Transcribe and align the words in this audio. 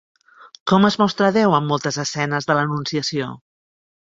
Com 0.71 0.87
es 0.87 0.97
mostra 1.01 1.29
Déu 1.35 1.53
en 1.57 1.67
moltes 1.73 2.01
escenes 2.05 2.49
de 2.49 2.57
l'Anunciació? 2.61 3.31